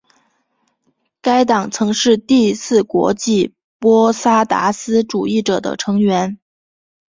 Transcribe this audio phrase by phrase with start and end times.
[1.21, 6.39] 该党曾是第四国际波萨达斯主义者的成员。